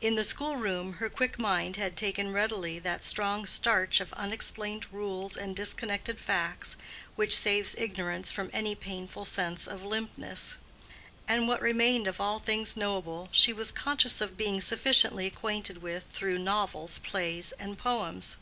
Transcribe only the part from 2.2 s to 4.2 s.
readily that strong starch of